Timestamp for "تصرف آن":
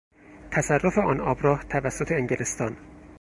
0.51-1.19